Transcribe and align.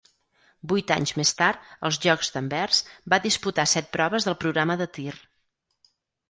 Vuit 0.69 0.93
anys 0.93 1.11
més 1.19 1.33
tard, 1.41 1.67
als 1.89 1.99
Jocs 2.05 2.33
d'Anvers, 2.37 2.79
va 3.15 3.21
disputar 3.27 3.67
set 3.75 3.93
proves 3.99 4.27
del 4.31 4.39
programa 4.47 4.79
de 4.83 4.89
tir. 4.99 5.13